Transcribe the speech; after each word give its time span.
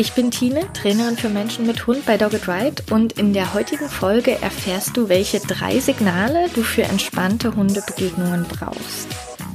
Ich 0.00 0.14
bin 0.14 0.30
Tine, 0.30 0.66
Trainerin 0.72 1.18
für 1.18 1.28
Menschen 1.28 1.66
mit 1.66 1.86
Hund 1.86 2.06
bei 2.06 2.16
Dogged 2.16 2.48
Ride 2.48 2.82
und 2.90 3.18
in 3.18 3.34
der 3.34 3.52
heutigen 3.52 3.90
Folge 3.90 4.40
erfährst 4.40 4.96
du, 4.96 5.10
welche 5.10 5.40
drei 5.40 5.78
Signale 5.78 6.48
du 6.54 6.62
für 6.62 6.84
entspannte 6.84 7.54
Hundebegegnungen 7.54 8.44
brauchst. 8.44 9.08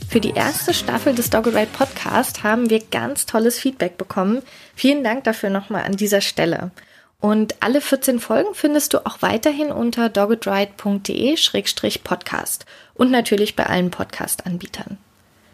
Für 0.07 0.19
die 0.19 0.35
erste 0.35 0.75
Staffel 0.75 1.15
des 1.15 1.31
Dogged 1.31 1.55
Ride 1.55 1.71
Podcast 1.75 2.43
haben 2.43 2.69
wir 2.69 2.79
ganz 2.91 3.25
tolles 3.25 3.57
Feedback 3.57 3.97
bekommen. 3.97 4.43
Vielen 4.75 5.03
Dank 5.03 5.23
dafür 5.23 5.49
nochmal 5.49 5.81
an 5.81 5.95
dieser 5.95 6.21
Stelle. 6.21 6.69
Und 7.19 7.55
alle 7.61 7.81
14 7.81 8.19
Folgen 8.19 8.53
findest 8.53 8.93
du 8.93 9.03
auch 9.03 9.23
weiterhin 9.23 9.71
unter 9.71 10.09
doggedride.de-podcast 10.09 12.67
und 12.93 13.09
natürlich 13.09 13.55
bei 13.55 13.65
allen 13.65 13.89
Podcast-Anbietern. 13.89 14.99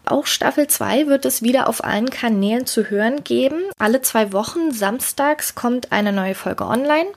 Auch 0.04 0.26
Staffel 0.26 0.66
2 0.66 1.06
wird 1.06 1.24
es 1.24 1.42
wieder 1.42 1.68
auf 1.68 1.84
allen 1.84 2.10
Kanälen 2.10 2.66
zu 2.66 2.90
hören 2.90 3.22
geben. 3.22 3.62
Alle 3.78 4.02
zwei 4.02 4.32
Wochen 4.32 4.72
samstags 4.72 5.54
kommt 5.54 5.92
eine 5.92 6.12
neue 6.12 6.34
Folge 6.34 6.64
online 6.64 7.08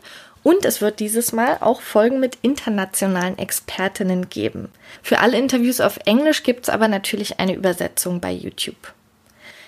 und 0.44 0.64
es 0.66 0.82
wird 0.82 1.00
dieses 1.00 1.32
Mal 1.32 1.58
auch 1.62 1.82
Folgen 1.82 2.20
mit 2.20 2.38
internationalen 2.44 3.40
Expertinnen 3.40 4.30
geben. 4.30 4.70
Für 5.02 5.20
alle 5.20 5.38
Interviews 5.40 5.82
auf 5.82 5.98
Englisch 6.06 6.44
gibt 6.44 6.66
es 6.66 6.70
aber 6.70 6.88
natürlich 6.88 7.40
eine 7.40 7.56
Übersetzung 7.56 8.20
bei 8.22 8.32
YouTube. 8.32 8.94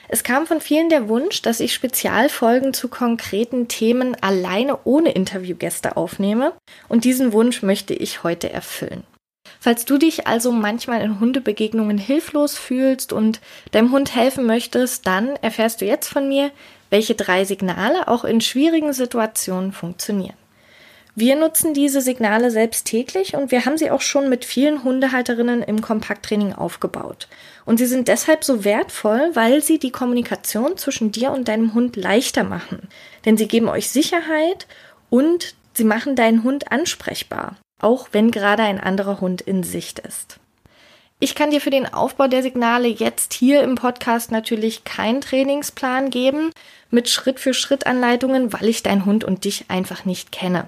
Es 0.09 0.24
kam 0.24 0.46
von 0.46 0.62
vielen 0.62 0.90
der 0.90 1.09
Wunsch, 1.09 1.42
dass 1.42 1.59
ich 1.59 1.74
Spezialfolgen 1.74 2.74
zu 2.74 2.88
konkreten 2.88 3.68
Themen 3.68 4.16
alleine 4.22 4.78
ohne 4.84 5.12
Interviewgäste 5.12 5.98
aufnehme 5.98 6.54
und 6.88 7.04
diesen 7.04 7.34
Wunsch 7.34 7.64
möchte 7.64 7.96
ich 7.96 8.24
heute 8.24 8.52
erfüllen. 8.54 9.04
Falls 9.59 9.86
du 9.86 9.97
dich 9.97 10.27
also 10.27 10.52
manchmal 10.52 11.02
in 11.02 11.19
Hundebegegnungen 11.19 11.97
hilflos 11.97 12.58
fühlst 12.58 13.11
und 13.11 13.41
deinem 13.72 13.91
Hund 13.91 14.16
helfen 14.16 14.45
möchtest, 14.45 15.08
dann 15.08 15.36
erfährst 15.41 15.81
du 15.81 15.86
jetzt 15.86 16.08
von 16.08 16.27
mir, 16.27 16.52
welche 16.89 17.16
drei 17.16 17.44
Signale 17.44 18.08
auch 18.08 18.23
in 18.23 18.41
schwierigen 18.41 18.94
Situationen 18.94 19.72
funktionieren. 19.72 20.38
Wir 21.16 21.35
nutzen 21.35 21.73
diese 21.73 22.00
Signale 22.00 22.52
selbst 22.52 22.85
täglich 22.85 23.33
und 23.35 23.50
wir 23.50 23.66
haben 23.66 23.80
sie 23.80 23.89
auch 23.89 24.02
schon 24.02 24.30
mit 24.30 24.45
vielen 24.45 24.83
Hundehalterinnen 24.83 25.63
im 25.63 25.81
Kompakttraining 25.81 26.53
aufgebaut. 26.53 27.28
Und 27.66 27.78
sie 27.78 27.88
sind 27.88 28.08
deshalb 28.08 28.44
so 28.44 28.63
wertvoll, 28.63 29.31
weil 29.33 29.63
sie 29.63 29.80
die 29.80 29.89
Kommunikation 29.89 30.78
zwischen 30.78 31.11
dir 31.11 31.31
und 31.31 31.47
deinem 31.47 31.73
Hund 31.73 31.95
leichter 31.95 32.44
machen. 32.44 32.88
Denn 33.25 33.35
sie 33.35 33.47
geben 33.47 33.67
euch 33.67 33.89
Sicherheit 33.89 34.67
und 35.09 35.55
sie 35.73 35.85
machen 35.85 36.16
deinen 36.16 36.44
Hund 36.44 36.72
ansprechbar 36.72 37.58
auch 37.80 38.09
wenn 38.11 38.31
gerade 38.31 38.64
ein 38.64 38.80
anderer 38.80 39.22
Hund 39.22 39.42
in 39.42 39.64
Sicht 39.64 40.00
ist. 40.00 40.39
Ich 41.20 41.33
kann 41.33 41.50
dir 41.50 41.61
für 41.61 41.72
den 41.72 41.92
Aufbau 41.92 42.28
der 42.28 42.44
Signale 42.44 42.88
jetzt 42.88 43.34
hier 43.34 43.64
im 43.64 43.73
Podcast 43.73 44.31
natürlich 44.31 44.84
keinen 44.84 45.22
Trainingsplan 45.22 46.11
geben 46.11 46.52
mit 46.92 47.09
Schritt-für-Schritt-Anleitungen, 47.09 48.53
weil 48.53 48.69
ich 48.69 48.84
deinen 48.84 49.06
Hund 49.06 49.23
und 49.23 49.44
dich 49.44 49.66
einfach 49.67 50.06
nicht 50.06 50.31
kenne. 50.31 50.67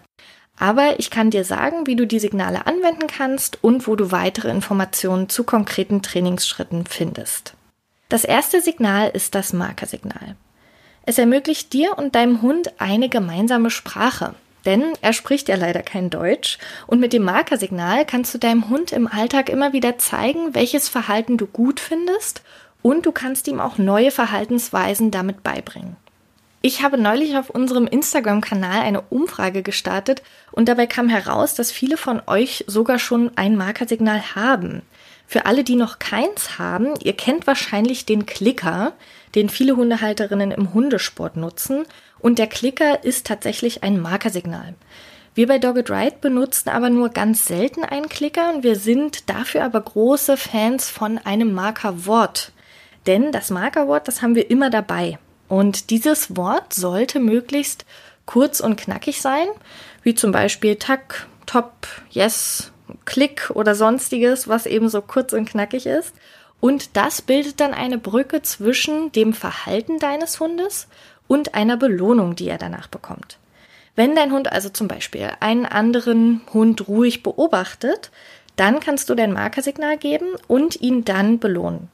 Aber 0.58 1.00
ich 1.00 1.12
kann 1.12 1.30
dir 1.30 1.46
sagen, 1.46 1.86
wie 1.86 1.96
du 1.96 2.08
die 2.08 2.20
Signale 2.20 2.66
anwenden 2.66 3.08
kannst 3.08 3.64
und 3.64 3.88
wo 3.88 3.96
du 3.96 4.12
weitere 4.12 4.50
Informationen 4.50 5.30
zu 5.30 5.44
konkreten 5.44 6.02
Trainingsschritten 6.02 6.86
findest. 6.86 7.54
Das 8.10 8.26
erste 8.26 8.60
Signal 8.60 9.10
ist 9.10 9.36
das 9.36 9.54
Markersignal. 9.54 10.36
Es 11.06 11.20
ermöglicht 11.20 11.74
dir 11.74 11.98
und 11.98 12.16
deinem 12.16 12.42
Hund 12.42 12.74
eine 12.80 13.08
gemeinsame 13.08 13.70
Sprache. 13.70 14.34
Denn 14.66 14.94
er 15.02 15.14
spricht 15.14 15.48
ja 15.48 15.56
leider 15.56 15.82
kein 15.82 16.10
Deutsch 16.10 16.58
und 16.88 17.00
mit 17.00 17.14
dem 17.14 17.24
Markersignal 17.24 18.06
kannst 18.06 18.34
du 18.34 18.38
deinem 18.38 18.70
Hund 18.70 18.92
im 18.92 19.08
Alltag 19.08 19.50
immer 19.50 19.74
wieder 19.74 19.98
zeigen, 19.98 20.54
welches 20.54 20.90
Verhalten 20.90 21.38
du 21.38 21.48
gut 21.48 21.80
findest 21.80 22.42
und 22.82 23.06
du 23.06 23.12
kannst 23.12 23.48
ihm 23.48 23.60
auch 23.60 23.78
neue 23.78 24.12
Verhaltensweisen 24.12 25.12
damit 25.12 25.44
beibringen. 25.44 25.96
Ich 26.62 26.84
habe 26.84 26.98
neulich 26.98 27.38
auf 27.38 27.50
unserem 27.50 27.88
Instagram-Kanal 27.88 28.82
eine 28.82 29.02
Umfrage 29.02 29.64
gestartet 29.64 30.22
und 30.52 30.68
dabei 30.68 30.88
kam 30.88 31.08
heraus, 31.08 31.56
dass 31.56 31.72
viele 31.72 31.96
von 31.96 32.22
euch 32.28 32.66
sogar 32.68 33.00
schon 33.00 33.32
ein 33.38 33.56
Markersignal 33.56 34.36
haben. 34.36 34.82
Für 35.26 35.46
alle, 35.46 35.64
die 35.64 35.76
noch 35.76 36.00
keins 36.00 36.60
haben, 36.60 36.96
ihr 37.02 37.14
kennt 37.14 37.48
wahrscheinlich 37.48 38.06
den 38.06 38.26
Klicker, 38.26 38.94
den 39.36 39.48
viele 39.48 39.78
Hundehalterinnen 39.78 40.52
im 40.52 40.74
Hundesport 40.74 41.38
nutzen 41.38 41.86
und 42.20 42.40
der 42.40 42.48
Klicker 42.48 43.04
ist 43.04 43.28
tatsächlich 43.28 43.84
ein 43.84 44.00
Markersignal. 44.00 44.76
Wir 45.36 45.48
bei 45.48 45.60
Dogged 45.60 45.90
Ride 45.90 46.18
benutzen 46.20 46.70
aber 46.70 46.90
nur 46.90 47.10
ganz 47.10 47.46
selten 47.46 47.84
einen 47.84 48.10
Klicker 48.10 48.54
und 48.54 48.64
wir 48.64 48.76
sind 48.76 49.30
dafür 49.30 49.64
aber 49.64 49.82
große 49.82 50.36
Fans 50.38 50.90
von 50.90 51.18
einem 51.18 51.54
Markerwort. 51.54 52.52
Denn 53.06 53.32
das 53.32 53.50
Markerwort, 53.50 54.08
das 54.08 54.22
haben 54.22 54.36
wir 54.36 54.50
immer 54.50 54.70
dabei. 54.70 55.18
Und 55.48 55.90
dieses 55.90 56.36
Wort 56.36 56.74
sollte 56.74 57.20
möglichst 57.20 57.86
kurz 58.26 58.60
und 58.60 58.76
knackig 58.76 59.22
sein, 59.22 59.48
wie 60.04 60.14
zum 60.14 60.32
Beispiel 60.32 60.76
Tack, 60.76 61.28
Top, 61.46 61.88
Yes, 62.10 62.72
Klick 63.06 63.50
oder 63.54 63.76
sonstiges, 63.76 64.48
was 64.48 64.66
eben 64.66 64.90
so 64.90 65.02
kurz 65.02 65.34
und 65.34 65.50
knackig 65.50 65.86
ist. 65.86 66.14
Und 66.60 66.98
das 66.98 67.22
bildet 67.22 67.60
dann 67.60 67.74
eine 67.74 67.98
Brücke 67.98 68.42
zwischen 68.42 69.12
dem 69.12 69.34
Verhalten 69.34 70.00
deines 70.00 70.40
Hundes 70.40 70.88
und 71.30 71.56
einer 71.56 71.78
Belohnung, 71.78 72.36
die 72.36 72.50
er 72.50 72.58
danach 72.58 72.88
bekommt. 72.88 73.38
Wenn 73.96 74.16
dein 74.16 74.34
Hund 74.34 74.52
also 74.52 74.70
zum 74.70 74.88
Beispiel 74.90 75.30
einen 75.40 75.66
anderen 75.66 76.42
Hund 76.54 76.88
ruhig 76.90 77.24
beobachtet, 77.24 78.12
dann 78.58 78.82
kannst 78.82 79.10
du 79.10 79.16
dein 79.16 79.32
Markersignal 79.32 79.98
geben 79.98 80.28
und 80.48 80.82
ihn 80.82 81.06
dann 81.06 81.40
belohnen. 81.40 81.88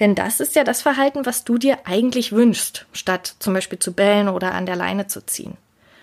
Denn 0.00 0.14
das 0.14 0.40
ist 0.40 0.56
ja 0.56 0.64
das 0.64 0.82
Verhalten, 0.82 1.26
was 1.26 1.44
du 1.44 1.58
dir 1.58 1.78
eigentlich 1.84 2.32
wünschst, 2.32 2.86
statt 2.92 3.36
zum 3.38 3.54
Beispiel 3.54 3.78
zu 3.78 3.92
bellen 3.92 4.28
oder 4.28 4.54
an 4.54 4.66
der 4.66 4.76
Leine 4.76 5.06
zu 5.06 5.24
ziehen. 5.24 5.56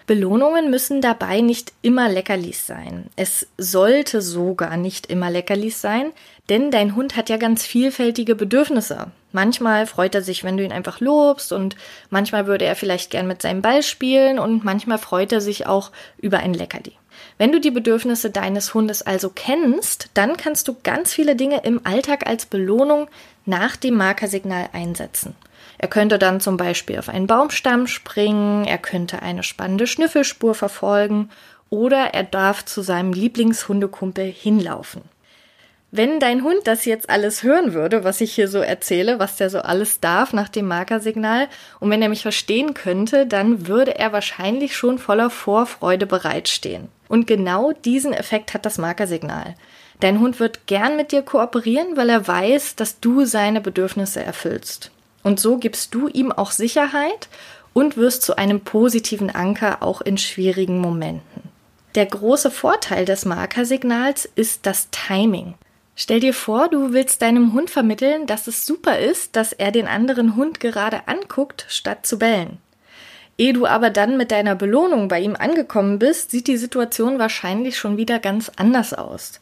Belohnungen 0.07 0.69
müssen 0.69 1.01
dabei 1.01 1.41
nicht 1.41 1.73
immer 1.81 2.09
Leckerlis 2.09 2.67
sein. 2.67 3.09
Es 3.15 3.47
sollte 3.57 4.21
sogar 4.21 4.77
nicht 4.77 5.07
immer 5.07 5.31
Leckerlis 5.31 5.81
sein, 5.81 6.11
denn 6.49 6.69
dein 6.69 6.95
Hund 6.95 7.15
hat 7.15 7.29
ja 7.29 7.37
ganz 7.37 7.65
vielfältige 7.65 8.35
Bedürfnisse. 8.35 9.07
Manchmal 9.31 9.87
freut 9.87 10.13
er 10.15 10.21
sich, 10.21 10.43
wenn 10.43 10.57
du 10.57 10.63
ihn 10.63 10.71
einfach 10.71 10.99
lobst 10.99 11.51
und 11.51 11.75
manchmal 12.09 12.45
würde 12.45 12.65
er 12.65 12.75
vielleicht 12.75 13.09
gern 13.09 13.27
mit 13.27 13.41
seinem 13.41 13.61
Ball 13.61 13.81
spielen 13.81 14.37
und 14.37 14.63
manchmal 14.63 14.99
freut 14.99 15.31
er 15.31 15.41
sich 15.41 15.65
auch 15.65 15.91
über 16.19 16.37
ein 16.37 16.53
Leckerli. 16.53 16.93
Wenn 17.37 17.51
du 17.51 17.59
die 17.59 17.71
Bedürfnisse 17.71 18.29
deines 18.29 18.73
Hundes 18.73 19.01
also 19.01 19.31
kennst, 19.33 20.09
dann 20.13 20.37
kannst 20.37 20.67
du 20.67 20.75
ganz 20.83 21.13
viele 21.13 21.35
Dinge 21.35 21.61
im 21.63 21.81
Alltag 21.85 22.27
als 22.27 22.45
Belohnung 22.45 23.07
nach 23.45 23.75
dem 23.75 23.95
Markersignal 23.95 24.69
einsetzen. 24.71 25.35
Er 25.77 25.87
könnte 25.87 26.19
dann 26.19 26.39
zum 26.39 26.57
Beispiel 26.57 26.99
auf 26.99 27.09
einen 27.09 27.27
Baumstamm 27.27 27.87
springen, 27.87 28.65
er 28.65 28.77
könnte 28.77 29.21
eine 29.21 29.43
spannende 29.43 29.87
Schnüffelspur 29.87 30.55
verfolgen 30.55 31.29
oder 31.69 32.13
er 32.13 32.23
darf 32.23 32.63
zu 32.65 32.81
seinem 32.81 33.13
Lieblingshundekumpel 33.13 34.25
hinlaufen. 34.25 35.01
Wenn 35.91 36.19
dein 36.19 36.43
Hund 36.43 36.59
das 36.65 36.83
jetzt 36.83 37.09
alles 37.09 37.41
hören 37.43 37.73
würde, 37.73 38.03
was 38.03 38.19
ich 38.19 38.33
hier 38.33 38.49
so 38.49 38.59
erzähle, 38.59 39.17
was 39.19 39.37
der 39.37 39.49
so 39.49 39.59
alles 39.59 40.01
darf 40.01 40.33
nach 40.33 40.49
dem 40.49 40.67
Markersignal, 40.67 41.47
und 41.79 41.89
wenn 41.89 42.01
er 42.01 42.09
mich 42.09 42.21
verstehen 42.21 42.73
könnte, 42.73 43.25
dann 43.25 43.67
würde 43.67 43.97
er 43.97 44.11
wahrscheinlich 44.11 44.75
schon 44.75 44.99
voller 44.99 45.29
Vorfreude 45.29 46.05
bereitstehen. 46.05 46.89
Und 47.07 47.27
genau 47.27 47.71
diesen 47.71 48.11
Effekt 48.11 48.53
hat 48.53 48.65
das 48.65 48.77
Markersignal. 48.77 49.55
Dein 50.01 50.19
Hund 50.19 50.41
wird 50.41 50.67
gern 50.67 50.97
mit 50.97 51.13
dir 51.13 51.21
kooperieren, 51.21 51.95
weil 51.95 52.09
er 52.09 52.27
weiß, 52.27 52.75
dass 52.75 52.99
du 52.99 53.23
seine 53.23 53.61
Bedürfnisse 53.61 54.21
erfüllst. 54.21 54.91
Und 55.25 55.39
so 55.39 55.57
gibst 55.57 55.95
du 55.95 56.07
ihm 56.07 56.31
auch 56.31 56.51
Sicherheit 56.51 57.29
und 57.73 57.97
wirst 57.97 58.21
zu 58.21 58.37
einem 58.37 58.59
positiven 58.59 59.31
Anker 59.31 59.81
auch 59.81 60.01
in 60.01 60.19
schwierigen 60.19 60.79
Momenten. 60.79 61.49
Der 61.95 62.05
große 62.05 62.51
Vorteil 62.51 63.05
des 63.05 63.25
Markersignals 63.25 64.29
ist 64.35 64.67
das 64.67 64.89
Timing. 64.91 65.55
Stell 65.95 66.19
dir 66.19 66.35
vor, 66.35 66.69
du 66.69 66.93
willst 66.93 67.23
deinem 67.23 67.53
Hund 67.53 67.71
vermitteln, 67.71 68.27
dass 68.27 68.45
es 68.45 68.67
super 68.67 68.99
ist, 68.99 69.35
dass 69.35 69.51
er 69.51 69.71
den 69.71 69.87
anderen 69.87 70.35
Hund 70.35 70.59
gerade 70.59 71.07
anguckt, 71.07 71.65
statt 71.69 72.05
zu 72.05 72.19
bellen. 72.19 72.59
Ehe 73.35 73.53
du 73.53 73.65
aber 73.65 73.89
dann 73.89 74.17
mit 74.17 74.29
deiner 74.29 74.53
Belohnung 74.53 75.07
bei 75.07 75.21
ihm 75.21 75.35
angekommen 75.35 75.97
bist, 75.97 76.29
sieht 76.29 76.45
die 76.45 76.57
Situation 76.57 77.17
wahrscheinlich 77.17 77.79
schon 77.79 77.97
wieder 77.97 78.19
ganz 78.19 78.51
anders 78.57 78.93
aus. 78.93 79.39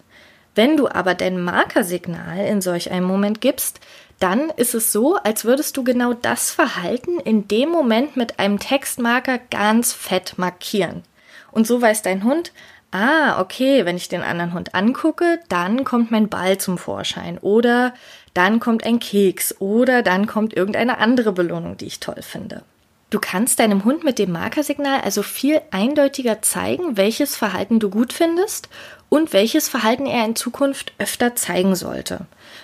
Wenn 0.55 0.77
du 0.77 0.87
aber 0.87 1.15
dein 1.15 1.41
Markersignal 1.41 2.45
in 2.45 2.61
solch 2.61 2.91
einem 2.91 3.07
Moment 3.07 3.41
gibst, 3.41 3.79
dann 4.23 4.51
ist 4.51 4.73
es 4.73 4.93
so, 4.93 5.17
als 5.17 5.43
würdest 5.43 5.75
du 5.75 5.83
genau 5.83 6.13
das 6.13 6.49
Verhalten 6.49 7.19
in 7.19 7.49
dem 7.49 7.67
Moment 7.67 8.15
mit 8.15 8.39
einem 8.39 8.57
Textmarker 8.57 9.37
ganz 9.37 9.91
fett 9.91 10.35
markieren. 10.37 11.03
Und 11.51 11.67
so 11.67 11.81
weiß 11.81 12.03
dein 12.03 12.23
Hund, 12.23 12.53
ah, 12.91 13.41
okay, 13.41 13.83
wenn 13.83 13.97
ich 13.97 14.07
den 14.07 14.21
anderen 14.21 14.53
Hund 14.53 14.75
angucke, 14.75 15.41
dann 15.49 15.83
kommt 15.83 16.09
mein 16.09 16.29
Ball 16.29 16.57
zum 16.57 16.77
Vorschein 16.77 17.37
oder 17.37 17.93
dann 18.33 18.61
kommt 18.61 18.85
ein 18.85 18.99
Keks 18.99 19.59
oder 19.59 20.01
dann 20.01 20.25
kommt 20.25 20.53
irgendeine 20.53 20.99
andere 20.99 21.33
Belohnung, 21.33 21.75
die 21.75 21.87
ich 21.87 21.99
toll 21.99 22.21
finde. 22.21 22.63
Du 23.13 23.19
kannst 23.19 23.59
deinem 23.59 23.85
Hund 23.85 24.03
mit 24.03 24.17
dem 24.17 24.31
Markersignal 24.31 25.01
also 25.01 25.21
viel 25.21 25.61
eindeutiger 25.69 26.41
zeigen, 26.41 26.97
welches 26.97 27.35
Verhalten 27.35 27.79
du 27.79 27.91
gut 27.91 28.11
findest 28.11 28.69
und 29.07 29.33
welches 29.33 29.69
Verhalten 29.69 30.07
er 30.07 30.25
in 30.25 30.35
Zukunft 30.35 30.93
öfter 30.97 31.35
zeigen 31.35 31.75
sollte. 31.75 32.21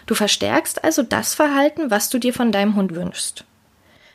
Du 0.08 0.16
verstärkst 0.16 0.84
also 0.84 1.04
das 1.04 1.36
Verhalten, 1.36 1.92
was 1.92 2.10
du 2.10 2.18
dir 2.18 2.34
von 2.34 2.52
deinem 2.52 2.76
Hund 2.76 2.96
wünschst. 2.96 3.46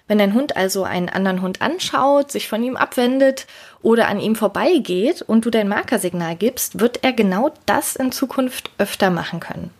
Wenn 0.08 0.18
dein 0.18 0.34
Hund 0.34 0.56
also 0.56 0.82
einen 0.82 1.08
anderen 1.08 1.40
Hund 1.40 1.62
anschaut, 1.62 2.32
sich 2.32 2.48
von 2.48 2.64
ihm 2.64 2.76
abwendet 2.76 3.46
oder 3.80 4.08
an 4.08 4.18
ihm 4.18 4.34
vorbeigeht 4.34 5.22
und 5.22 5.46
du 5.46 5.50
dein 5.50 5.68
Markersignal 5.68 6.34
gibst, 6.34 6.80
wird 6.80 7.04
er 7.04 7.12
genau 7.12 7.52
das 7.64 7.94
in 7.94 8.10
Zukunft 8.10 8.72
öfter 8.78 9.10
machen 9.10 9.38
können. 9.38 9.70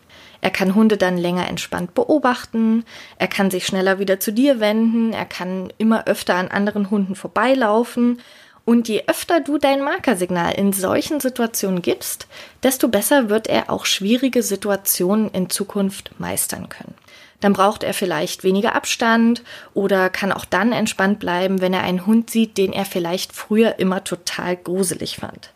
Er 0.44 0.50
kann 0.50 0.74
Hunde 0.74 0.98
dann 0.98 1.16
länger 1.16 1.48
entspannt 1.48 1.94
beobachten, 1.94 2.84
er 3.16 3.28
kann 3.28 3.50
sich 3.50 3.66
schneller 3.66 3.98
wieder 3.98 4.20
zu 4.20 4.30
dir 4.30 4.60
wenden, 4.60 5.14
er 5.14 5.24
kann 5.24 5.72
immer 5.78 6.06
öfter 6.06 6.34
an 6.34 6.48
anderen 6.48 6.90
Hunden 6.90 7.14
vorbeilaufen. 7.14 8.20
Und 8.66 8.86
je 8.86 9.04
öfter 9.06 9.40
du 9.40 9.56
dein 9.56 9.80
Markersignal 9.80 10.52
in 10.52 10.74
solchen 10.74 11.18
Situationen 11.18 11.80
gibst, 11.80 12.26
desto 12.62 12.88
besser 12.88 13.30
wird 13.30 13.46
er 13.46 13.70
auch 13.70 13.86
schwierige 13.86 14.42
Situationen 14.42 15.30
in 15.30 15.48
Zukunft 15.48 16.10
meistern 16.18 16.68
können. 16.68 16.94
Dann 17.40 17.54
braucht 17.54 17.82
er 17.82 17.94
vielleicht 17.94 18.44
weniger 18.44 18.74
Abstand 18.74 19.42
oder 19.72 20.10
kann 20.10 20.30
auch 20.30 20.44
dann 20.44 20.72
entspannt 20.72 21.20
bleiben, 21.20 21.62
wenn 21.62 21.72
er 21.72 21.84
einen 21.84 22.04
Hund 22.04 22.28
sieht, 22.28 22.58
den 22.58 22.74
er 22.74 22.84
vielleicht 22.84 23.32
früher 23.32 23.78
immer 23.78 24.04
total 24.04 24.58
gruselig 24.58 25.16
fand. 25.16 25.54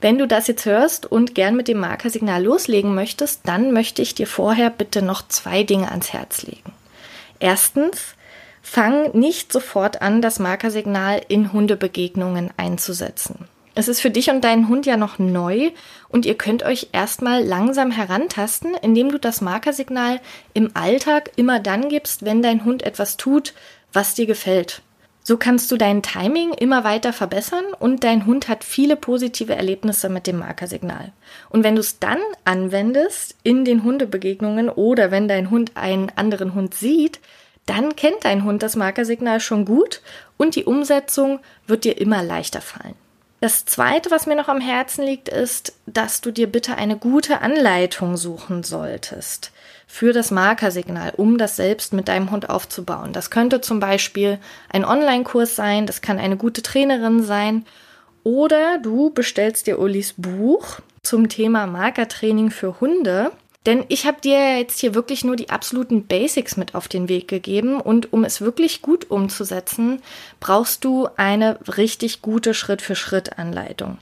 Wenn 0.00 0.18
du 0.18 0.26
das 0.26 0.46
jetzt 0.46 0.66
hörst 0.66 1.06
und 1.06 1.34
gern 1.34 1.56
mit 1.56 1.68
dem 1.68 1.78
Markersignal 1.78 2.44
loslegen 2.44 2.94
möchtest, 2.94 3.40
dann 3.44 3.72
möchte 3.72 4.02
ich 4.02 4.14
dir 4.14 4.26
vorher 4.26 4.70
bitte 4.70 5.02
noch 5.02 5.26
zwei 5.28 5.62
Dinge 5.62 5.90
ans 5.90 6.12
Herz 6.12 6.42
legen. 6.42 6.72
Erstens, 7.40 8.14
fang 8.62 9.16
nicht 9.16 9.52
sofort 9.52 10.02
an, 10.02 10.20
das 10.20 10.38
Markersignal 10.38 11.22
in 11.28 11.52
Hundebegegnungen 11.52 12.50
einzusetzen. 12.56 13.48
Es 13.74 13.88
ist 13.88 14.00
für 14.00 14.10
dich 14.10 14.30
und 14.30 14.42
deinen 14.42 14.68
Hund 14.68 14.86
ja 14.86 14.96
noch 14.96 15.18
neu 15.18 15.70
und 16.08 16.24
ihr 16.24 16.34
könnt 16.36 16.62
euch 16.62 16.88
erstmal 16.92 17.44
langsam 17.44 17.90
herantasten, 17.90 18.74
indem 18.80 19.10
du 19.10 19.18
das 19.18 19.42
Markersignal 19.42 20.20
im 20.54 20.70
Alltag 20.74 21.30
immer 21.36 21.60
dann 21.60 21.90
gibst, 21.90 22.24
wenn 22.24 22.40
dein 22.40 22.64
Hund 22.64 22.82
etwas 22.82 23.18
tut, 23.18 23.52
was 23.92 24.14
dir 24.14 24.24
gefällt. 24.24 24.80
So 25.28 25.36
kannst 25.36 25.72
du 25.72 25.76
dein 25.76 26.04
Timing 26.04 26.52
immer 26.52 26.84
weiter 26.84 27.12
verbessern 27.12 27.64
und 27.80 28.04
dein 28.04 28.26
Hund 28.26 28.46
hat 28.46 28.62
viele 28.62 28.94
positive 28.94 29.56
Erlebnisse 29.56 30.08
mit 30.08 30.28
dem 30.28 30.38
Markersignal. 30.38 31.10
Und 31.48 31.64
wenn 31.64 31.74
du 31.74 31.80
es 31.80 31.98
dann 31.98 32.20
anwendest 32.44 33.34
in 33.42 33.64
den 33.64 33.82
Hundebegegnungen 33.82 34.68
oder 34.68 35.10
wenn 35.10 35.26
dein 35.26 35.50
Hund 35.50 35.72
einen 35.74 36.12
anderen 36.14 36.54
Hund 36.54 36.74
sieht, 36.74 37.18
dann 37.66 37.96
kennt 37.96 38.24
dein 38.24 38.44
Hund 38.44 38.62
das 38.62 38.76
Markersignal 38.76 39.40
schon 39.40 39.64
gut 39.64 40.00
und 40.36 40.54
die 40.54 40.64
Umsetzung 40.64 41.40
wird 41.66 41.82
dir 41.82 41.98
immer 42.00 42.22
leichter 42.22 42.60
fallen. 42.60 42.94
Das 43.40 43.64
zweite, 43.64 44.12
was 44.12 44.26
mir 44.26 44.36
noch 44.36 44.46
am 44.46 44.60
Herzen 44.60 45.04
liegt, 45.04 45.28
ist, 45.28 45.72
dass 45.86 46.20
du 46.20 46.30
dir 46.30 46.46
bitte 46.46 46.76
eine 46.76 46.96
gute 46.96 47.40
Anleitung 47.40 48.16
suchen 48.16 48.62
solltest 48.62 49.50
für 49.96 50.12
das 50.12 50.30
Markersignal, 50.30 51.14
um 51.16 51.38
das 51.38 51.56
selbst 51.56 51.94
mit 51.94 52.08
deinem 52.08 52.30
Hund 52.30 52.50
aufzubauen. 52.50 53.14
Das 53.14 53.30
könnte 53.30 53.62
zum 53.62 53.80
Beispiel 53.80 54.38
ein 54.68 54.84
Online-Kurs 54.84 55.56
sein, 55.56 55.86
das 55.86 56.02
kann 56.02 56.18
eine 56.18 56.36
gute 56.36 56.60
Trainerin 56.60 57.22
sein 57.22 57.64
oder 58.22 58.76
du 58.76 59.08
bestellst 59.08 59.66
dir 59.66 59.78
Ulis 59.78 60.12
Buch 60.18 60.80
zum 61.02 61.30
Thema 61.30 61.66
Markertraining 61.66 62.50
für 62.50 62.78
Hunde. 62.78 63.32
Denn 63.64 63.84
ich 63.88 64.06
habe 64.06 64.20
dir 64.20 64.58
jetzt 64.58 64.80
hier 64.80 64.94
wirklich 64.94 65.24
nur 65.24 65.34
die 65.34 65.48
absoluten 65.48 66.06
Basics 66.06 66.58
mit 66.58 66.74
auf 66.74 66.88
den 66.88 67.08
Weg 67.08 67.26
gegeben 67.26 67.80
und 67.80 68.12
um 68.12 68.24
es 68.24 68.42
wirklich 68.42 68.82
gut 68.82 69.10
umzusetzen, 69.10 70.02
brauchst 70.40 70.84
du 70.84 71.08
eine 71.16 71.58
richtig 71.78 72.20
gute 72.20 72.52
Schritt-für-Schritt-Anleitung. 72.52 73.96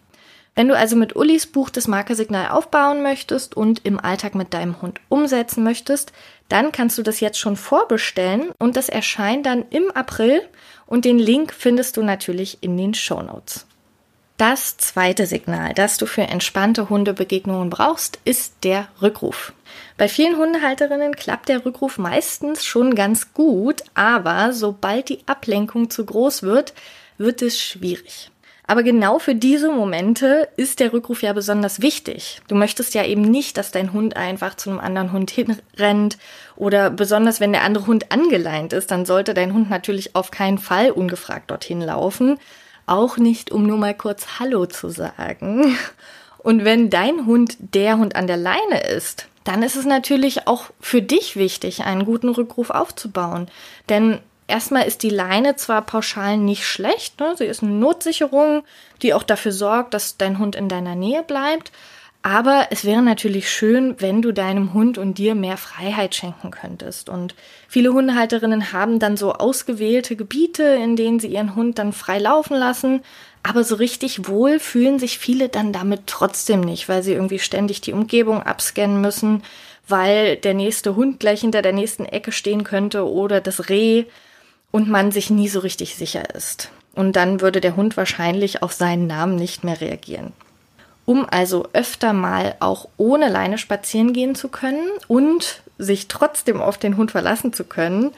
Wenn 0.54 0.68
du 0.68 0.76
also 0.76 0.94
mit 0.94 1.16
Ulis 1.16 1.46
Buch 1.46 1.68
das 1.68 1.88
Markersignal 1.88 2.50
aufbauen 2.50 3.02
möchtest 3.02 3.56
und 3.56 3.84
im 3.84 3.98
Alltag 3.98 4.36
mit 4.36 4.54
deinem 4.54 4.80
Hund 4.80 5.00
umsetzen 5.08 5.64
möchtest, 5.64 6.12
dann 6.48 6.70
kannst 6.70 6.96
du 6.96 7.02
das 7.02 7.18
jetzt 7.18 7.38
schon 7.38 7.56
vorbestellen 7.56 8.52
und 8.58 8.76
das 8.76 8.88
erscheint 8.88 9.46
dann 9.46 9.64
im 9.70 9.90
April 9.90 10.42
und 10.86 11.04
den 11.04 11.18
Link 11.18 11.52
findest 11.52 11.96
du 11.96 12.02
natürlich 12.02 12.58
in 12.60 12.76
den 12.76 12.94
Show 12.94 13.20
Notes. 13.20 13.66
Das 14.36 14.76
zweite 14.76 15.26
Signal, 15.26 15.74
das 15.74 15.96
du 15.96 16.06
für 16.06 16.22
entspannte 16.22 16.88
Hundebegegnungen 16.88 17.70
brauchst, 17.70 18.18
ist 18.24 18.54
der 18.64 18.88
Rückruf. 19.00 19.52
Bei 19.96 20.08
vielen 20.08 20.36
Hundehalterinnen 20.36 21.14
klappt 21.14 21.48
der 21.48 21.64
Rückruf 21.64 21.98
meistens 21.98 22.64
schon 22.64 22.96
ganz 22.96 23.32
gut, 23.32 23.82
aber 23.94 24.52
sobald 24.52 25.08
die 25.08 25.20
Ablenkung 25.26 25.88
zu 25.88 26.04
groß 26.04 26.42
wird, 26.42 26.74
wird 27.16 27.42
es 27.42 27.60
schwierig. 27.60 28.30
Aber 28.66 28.82
genau 28.82 29.18
für 29.18 29.34
diese 29.34 29.70
Momente 29.70 30.48
ist 30.56 30.80
der 30.80 30.92
Rückruf 30.92 31.22
ja 31.22 31.34
besonders 31.34 31.82
wichtig. 31.82 32.40
Du 32.48 32.54
möchtest 32.54 32.94
ja 32.94 33.04
eben 33.04 33.22
nicht, 33.22 33.58
dass 33.58 33.72
dein 33.72 33.92
Hund 33.92 34.16
einfach 34.16 34.54
zu 34.54 34.70
einem 34.70 34.80
anderen 34.80 35.12
Hund 35.12 35.30
hinrennt 35.30 36.16
oder 36.56 36.90
besonders 36.90 37.40
wenn 37.40 37.52
der 37.52 37.62
andere 37.62 37.86
Hund 37.86 38.10
angeleint 38.10 38.72
ist, 38.72 38.90
dann 38.90 39.04
sollte 39.04 39.34
dein 39.34 39.52
Hund 39.52 39.68
natürlich 39.68 40.16
auf 40.16 40.30
keinen 40.30 40.58
Fall 40.58 40.90
ungefragt 40.90 41.50
dorthin 41.50 41.82
laufen. 41.82 42.38
Auch 42.86 43.18
nicht, 43.18 43.50
um 43.50 43.66
nur 43.66 43.76
mal 43.76 43.94
kurz 43.94 44.38
Hallo 44.38 44.66
zu 44.66 44.88
sagen. 44.88 45.76
Und 46.38 46.64
wenn 46.64 46.90
dein 46.90 47.26
Hund 47.26 47.56
der 47.58 47.98
Hund 47.98 48.16
an 48.16 48.26
der 48.26 48.36
Leine 48.36 48.82
ist, 48.94 49.28
dann 49.44 49.62
ist 49.62 49.76
es 49.76 49.84
natürlich 49.84 50.46
auch 50.46 50.70
für 50.80 51.02
dich 51.02 51.36
wichtig, 51.36 51.84
einen 51.84 52.04
guten 52.04 52.30
Rückruf 52.30 52.70
aufzubauen. 52.70 53.48
Denn 53.88 54.20
Erstmal 54.46 54.86
ist 54.86 55.02
die 55.02 55.10
Leine 55.10 55.56
zwar 55.56 55.82
pauschal 55.82 56.36
nicht 56.36 56.66
schlecht, 56.66 57.18
ne? 57.18 57.34
sie 57.36 57.46
ist 57.46 57.62
eine 57.62 57.72
Notsicherung, 57.72 58.62
die 59.00 59.14
auch 59.14 59.22
dafür 59.22 59.52
sorgt, 59.52 59.94
dass 59.94 60.18
dein 60.18 60.38
Hund 60.38 60.54
in 60.54 60.68
deiner 60.68 60.94
Nähe 60.94 61.22
bleibt. 61.22 61.72
Aber 62.26 62.68
es 62.70 62.86
wäre 62.86 63.02
natürlich 63.02 63.50
schön, 63.50 63.96
wenn 63.98 64.22
du 64.22 64.32
deinem 64.32 64.72
Hund 64.72 64.96
und 64.96 65.18
dir 65.18 65.34
mehr 65.34 65.58
Freiheit 65.58 66.14
schenken 66.14 66.50
könntest. 66.50 67.10
Und 67.10 67.34
viele 67.68 67.92
Hundehalterinnen 67.92 68.72
haben 68.72 68.98
dann 68.98 69.18
so 69.18 69.34
ausgewählte 69.34 70.16
Gebiete, 70.16 70.62
in 70.62 70.96
denen 70.96 71.20
sie 71.20 71.28
ihren 71.28 71.54
Hund 71.54 71.78
dann 71.78 71.92
frei 71.92 72.18
laufen 72.18 72.56
lassen. 72.56 73.02
Aber 73.42 73.62
so 73.62 73.74
richtig 73.74 74.26
wohl 74.26 74.58
fühlen 74.58 74.98
sich 74.98 75.18
viele 75.18 75.50
dann 75.50 75.74
damit 75.74 76.06
trotzdem 76.06 76.62
nicht, 76.62 76.88
weil 76.88 77.02
sie 77.02 77.12
irgendwie 77.12 77.38
ständig 77.38 77.82
die 77.82 77.92
Umgebung 77.92 78.42
abscannen 78.42 79.02
müssen, 79.02 79.42
weil 79.86 80.36
der 80.36 80.54
nächste 80.54 80.96
Hund 80.96 81.20
gleich 81.20 81.42
hinter 81.42 81.60
der 81.60 81.74
nächsten 81.74 82.06
Ecke 82.06 82.32
stehen 82.32 82.64
könnte 82.64 83.06
oder 83.06 83.42
das 83.42 83.68
Reh 83.68 84.06
und 84.74 84.88
man 84.88 85.12
sich 85.12 85.30
nie 85.30 85.46
so 85.46 85.60
richtig 85.60 85.94
sicher 85.94 86.34
ist. 86.34 86.68
Und 86.96 87.14
dann 87.14 87.40
würde 87.40 87.60
der 87.60 87.76
Hund 87.76 87.96
wahrscheinlich 87.96 88.60
auf 88.60 88.72
seinen 88.72 89.06
Namen 89.06 89.36
nicht 89.36 89.62
mehr 89.62 89.80
reagieren. 89.80 90.32
Um 91.04 91.28
also 91.30 91.68
öfter 91.72 92.12
mal 92.12 92.56
auch 92.58 92.88
ohne 92.96 93.28
Leine 93.28 93.56
spazieren 93.56 94.12
gehen 94.12 94.34
zu 94.34 94.48
können 94.48 94.84
und 95.06 95.62
sich 95.78 96.08
trotzdem 96.08 96.60
auf 96.60 96.76
den 96.76 96.96
Hund 96.96 97.12
verlassen 97.12 97.52
zu 97.52 97.62
können, 97.62 98.10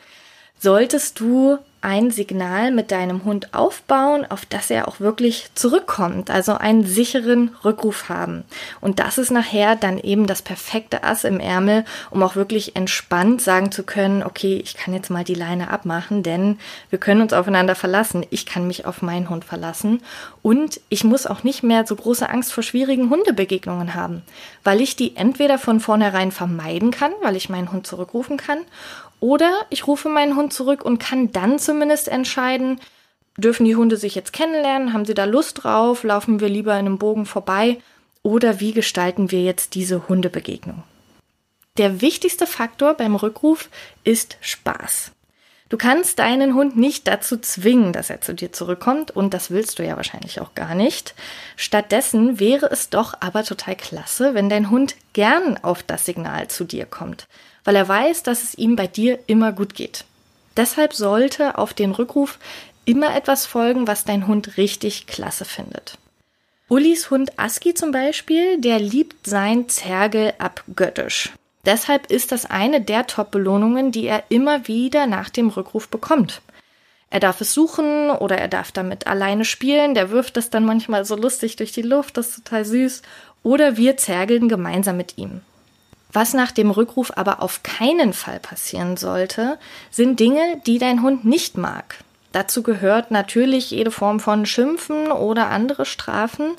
solltest 0.58 1.20
du 1.20 1.58
ein 1.82 2.10
Signal 2.10 2.72
mit 2.72 2.90
deinem 2.90 3.24
Hund 3.24 3.54
aufbauen, 3.54 4.26
auf 4.28 4.44
das 4.46 4.70
er 4.70 4.88
auch 4.88 4.98
wirklich 4.98 5.50
zurückkommt, 5.54 6.30
also 6.30 6.54
einen 6.54 6.84
sicheren 6.84 7.54
Rückruf 7.64 8.08
haben. 8.08 8.44
Und 8.80 8.98
das 8.98 9.18
ist 9.18 9.30
nachher 9.30 9.76
dann 9.76 9.98
eben 9.98 10.26
das 10.26 10.42
perfekte 10.42 11.04
Ass 11.04 11.24
im 11.24 11.38
Ärmel, 11.38 11.84
um 12.10 12.22
auch 12.22 12.34
wirklich 12.34 12.76
entspannt 12.76 13.40
sagen 13.40 13.70
zu 13.70 13.84
können, 13.84 14.22
okay, 14.22 14.56
ich 14.56 14.74
kann 14.74 14.94
jetzt 14.94 15.10
mal 15.10 15.22
die 15.22 15.34
Leine 15.34 15.70
abmachen, 15.70 16.22
denn 16.22 16.58
wir 16.90 16.98
können 16.98 17.20
uns 17.20 17.32
aufeinander 17.32 17.74
verlassen. 17.74 18.26
Ich 18.30 18.46
kann 18.46 18.66
mich 18.66 18.86
auf 18.86 19.02
meinen 19.02 19.30
Hund 19.30 19.44
verlassen 19.44 20.02
und 20.42 20.80
ich 20.88 21.04
muss 21.04 21.26
auch 21.26 21.44
nicht 21.44 21.62
mehr 21.62 21.86
so 21.86 21.94
große 21.94 22.28
Angst 22.28 22.52
vor 22.52 22.62
schwierigen 22.62 23.10
Hundebegegnungen 23.10 23.94
haben, 23.94 24.22
weil 24.64 24.80
ich 24.80 24.96
die 24.96 25.16
entweder 25.16 25.58
von 25.58 25.80
vornherein 25.80 26.32
vermeiden 26.32 26.90
kann, 26.90 27.12
weil 27.22 27.36
ich 27.36 27.48
meinen 27.48 27.70
Hund 27.70 27.86
zurückrufen 27.86 28.38
kann, 28.38 28.58
oder 29.20 29.66
ich 29.70 29.86
rufe 29.86 30.08
meinen 30.08 30.36
Hund 30.36 30.52
zurück 30.52 30.84
und 30.84 30.98
kann 30.98 31.32
dann 31.32 31.58
zumindest 31.58 32.08
entscheiden, 32.08 32.80
dürfen 33.38 33.64
die 33.64 33.76
Hunde 33.76 33.96
sich 33.96 34.14
jetzt 34.14 34.32
kennenlernen, 34.32 34.92
haben 34.92 35.04
sie 35.04 35.14
da 35.14 35.24
Lust 35.24 35.64
drauf, 35.64 36.04
laufen 36.04 36.40
wir 36.40 36.48
lieber 36.48 36.72
in 36.72 36.86
einem 36.86 36.98
Bogen 36.98 37.26
vorbei 37.26 37.78
oder 38.22 38.60
wie 38.60 38.72
gestalten 38.72 39.30
wir 39.30 39.42
jetzt 39.42 39.74
diese 39.74 40.08
Hundebegegnung. 40.08 40.82
Der 41.78 42.00
wichtigste 42.00 42.46
Faktor 42.46 42.94
beim 42.94 43.14
Rückruf 43.14 43.68
ist 44.04 44.38
Spaß. 44.40 45.12
Du 45.68 45.76
kannst 45.76 46.18
deinen 46.20 46.54
Hund 46.54 46.76
nicht 46.76 47.08
dazu 47.08 47.38
zwingen, 47.38 47.92
dass 47.92 48.10
er 48.10 48.20
zu 48.20 48.34
dir 48.34 48.52
zurückkommt 48.52 49.10
und 49.10 49.34
das 49.34 49.50
willst 49.50 49.78
du 49.78 49.84
ja 49.84 49.96
wahrscheinlich 49.96 50.40
auch 50.40 50.54
gar 50.54 50.74
nicht. 50.74 51.14
Stattdessen 51.56 52.38
wäre 52.38 52.66
es 52.66 52.88
doch 52.88 53.14
aber 53.20 53.42
total 53.42 53.74
klasse, 53.74 54.34
wenn 54.34 54.48
dein 54.48 54.70
Hund 54.70 54.94
gern 55.12 55.58
auf 55.62 55.82
das 55.82 56.06
Signal 56.06 56.48
zu 56.48 56.64
dir 56.64 56.86
kommt 56.86 57.26
weil 57.66 57.76
er 57.76 57.86
weiß, 57.86 58.22
dass 58.22 58.44
es 58.44 58.56
ihm 58.56 58.76
bei 58.76 58.86
dir 58.86 59.18
immer 59.26 59.52
gut 59.52 59.74
geht. 59.74 60.04
Deshalb 60.56 60.94
sollte 60.94 61.58
auf 61.58 61.74
den 61.74 61.90
Rückruf 61.90 62.38
immer 62.86 63.14
etwas 63.14 63.44
folgen, 63.44 63.86
was 63.86 64.04
dein 64.04 64.26
Hund 64.26 64.56
richtig 64.56 65.06
klasse 65.06 65.44
findet. 65.44 65.98
Ullis 66.68 67.10
Hund 67.10 67.38
Aski 67.38 67.74
zum 67.74 67.90
Beispiel, 67.90 68.60
der 68.60 68.78
liebt 68.78 69.26
sein 69.26 69.68
Zergel 69.68 70.32
abgöttisch. 70.38 71.32
Deshalb 71.66 72.10
ist 72.10 72.32
das 72.32 72.46
eine 72.46 72.80
der 72.80 73.06
Top-Belohnungen, 73.06 73.92
die 73.92 74.06
er 74.06 74.22
immer 74.28 74.68
wieder 74.68 75.06
nach 75.06 75.28
dem 75.28 75.48
Rückruf 75.48 75.88
bekommt. 75.88 76.40
Er 77.10 77.20
darf 77.20 77.40
es 77.40 77.52
suchen 77.52 78.10
oder 78.10 78.38
er 78.38 78.48
darf 78.48 78.72
damit 78.72 79.06
alleine 79.06 79.44
spielen. 79.44 79.94
Der 79.94 80.10
wirft 80.10 80.36
das 80.36 80.50
dann 80.50 80.64
manchmal 80.64 81.04
so 81.04 81.16
lustig 81.16 81.56
durch 81.56 81.72
die 81.72 81.82
Luft, 81.82 82.16
das 82.16 82.28
ist 82.28 82.44
total 82.44 82.64
süß. 82.64 83.02
Oder 83.42 83.76
wir 83.76 83.96
zergeln 83.96 84.48
gemeinsam 84.48 84.96
mit 84.96 85.18
ihm. 85.18 85.40
Was 86.12 86.34
nach 86.34 86.52
dem 86.52 86.70
Rückruf 86.70 87.12
aber 87.16 87.42
auf 87.42 87.62
keinen 87.62 88.12
Fall 88.12 88.40
passieren 88.40 88.96
sollte, 88.96 89.58
sind 89.90 90.18
Dinge, 90.18 90.60
die 90.66 90.78
dein 90.78 91.02
Hund 91.02 91.24
nicht 91.24 91.56
mag. 91.56 91.96
Dazu 92.32 92.62
gehört 92.62 93.10
natürlich 93.10 93.70
jede 93.70 93.90
Form 93.90 94.20
von 94.20 94.46
Schimpfen 94.46 95.10
oder 95.10 95.48
andere 95.48 95.84
Strafen, 95.84 96.52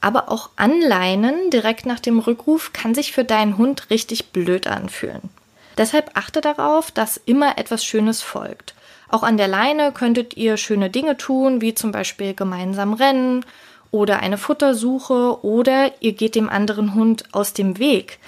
aber 0.00 0.30
auch 0.30 0.50
Anleinen 0.56 1.50
direkt 1.50 1.86
nach 1.86 2.00
dem 2.00 2.18
Rückruf 2.18 2.72
kann 2.72 2.94
sich 2.94 3.12
für 3.12 3.24
deinen 3.24 3.58
Hund 3.58 3.90
richtig 3.90 4.32
blöd 4.32 4.66
anfühlen. 4.66 5.30
Deshalb 5.76 6.10
achte 6.14 6.40
darauf, 6.40 6.90
dass 6.90 7.16
immer 7.16 7.58
etwas 7.58 7.84
Schönes 7.84 8.22
folgt. 8.22 8.74
Auch 9.08 9.22
an 9.22 9.36
der 9.36 9.48
Leine 9.48 9.92
könntet 9.92 10.36
ihr 10.36 10.56
schöne 10.56 10.90
Dinge 10.90 11.16
tun, 11.16 11.60
wie 11.60 11.74
zum 11.74 11.92
Beispiel 11.92 12.34
gemeinsam 12.34 12.94
rennen 12.94 13.44
oder 13.90 14.20
eine 14.20 14.38
Futtersuche 14.38 15.44
oder 15.44 15.92
ihr 16.00 16.12
geht 16.12 16.34
dem 16.34 16.48
anderen 16.48 16.94
Hund 16.94 17.24
aus 17.32 17.52
dem 17.52 17.78
Weg. 17.78 18.18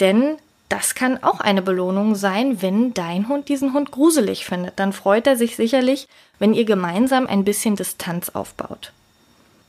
Denn 0.00 0.36
das 0.68 0.94
kann 0.94 1.22
auch 1.22 1.40
eine 1.40 1.60
Belohnung 1.60 2.14
sein, 2.14 2.62
wenn 2.62 2.94
dein 2.94 3.28
Hund 3.28 3.48
diesen 3.48 3.74
Hund 3.74 3.90
gruselig 3.90 4.46
findet. 4.46 4.78
Dann 4.78 4.94
freut 4.94 5.26
er 5.26 5.36
sich 5.36 5.54
sicherlich, 5.56 6.08
wenn 6.38 6.54
ihr 6.54 6.64
gemeinsam 6.64 7.26
ein 7.26 7.44
bisschen 7.44 7.76
Distanz 7.76 8.30
aufbaut. 8.30 8.92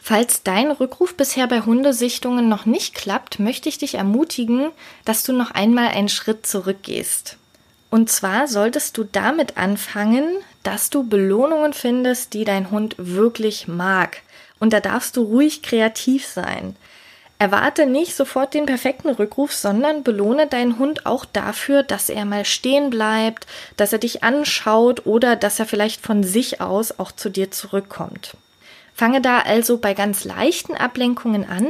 Falls 0.06 0.44
dein 0.44 0.70
Rückruf 0.70 1.16
bisher 1.16 1.48
bei 1.48 1.62
Hundesichtungen 1.62 2.50
noch 2.50 2.66
nicht 2.66 2.94
klappt, 2.94 3.40
möchte 3.40 3.70
ich 3.70 3.78
dich 3.78 3.96
ermutigen, 3.96 4.72
dass 5.06 5.24
du 5.24 5.32
noch 5.32 5.52
einmal 5.52 5.88
einen 5.88 6.10
Schritt 6.10 6.46
zurückgehst. 6.46 7.38
Und 7.90 8.10
zwar 8.10 8.50
solltest 8.50 8.98
du 8.98 9.06
damit 9.06 9.56
anfangen, 9.56 10.26
dass 10.62 10.90
du 10.90 11.08
Belohnungen 11.08 11.72
findest, 11.72 12.34
die 12.34 12.44
dein 12.44 12.70
Hund 12.70 12.96
wirklich 12.98 13.70
mag. 13.70 14.18
Und 14.60 14.74
da 14.74 14.82
darfst 14.82 15.16
du 15.16 15.22
ruhig 15.24 15.62
kreativ 15.62 16.28
sein. 16.28 16.76
Erwarte 17.40 17.86
nicht 17.86 18.14
sofort 18.14 18.54
den 18.54 18.66
perfekten 18.66 19.10
Rückruf, 19.10 19.54
sondern 19.54 20.04
belohne 20.04 20.48
deinen 20.48 20.80
Hund 20.80 21.06
auch 21.06 21.24
dafür, 21.24 21.82
dass 21.82 22.10
er 22.10 22.26
mal 22.26 22.44
stehen 22.44 22.90
bleibt, 22.90 23.48
dass 23.78 23.94
er 23.94 24.00
dich 24.00 24.22
anschaut 24.22 25.06
oder 25.06 25.38
dass 25.38 25.60
er 25.60 25.66
vielleicht 25.66 26.02
von 26.02 26.26
sich 26.26 26.60
aus 26.60 27.00
auch 27.00 27.14
zu 27.14 27.30
dir 27.30 27.52
zurückkommt. 27.52 28.36
Fange 28.94 29.22
da 29.22 29.40
also 29.40 29.78
bei 29.78 29.94
ganz 29.94 30.24
leichten 30.24 30.76
Ablenkungen 30.76 31.48
an 31.48 31.68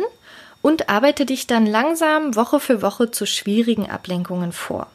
und 0.62 0.90
arbeite 0.90 1.26
dich 1.26 1.48
dann 1.48 1.66
langsam 1.66 2.36
Woche 2.36 2.60
für 2.60 2.82
Woche 2.82 3.12
zu 3.12 3.26
schwierigen 3.26 3.90
Ablenkungen 3.90 4.52
vor. 4.52 4.88